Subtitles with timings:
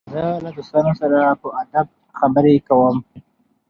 [0.13, 1.87] زه له دوستانو سره په ادب
[2.19, 2.95] خبري کوم.